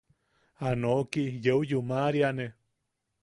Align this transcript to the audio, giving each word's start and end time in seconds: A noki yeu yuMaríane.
A 0.67 0.69
noki 0.81 1.23
yeu 1.43 1.59
yuMaríane. 1.69 2.47